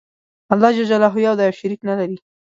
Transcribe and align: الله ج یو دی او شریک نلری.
الله 0.53 0.71
ج 0.75 0.77
یو 1.25 1.33
دی 1.39 1.45
او 1.47 1.55
شریک 1.59 1.81
نلری. 1.87 2.17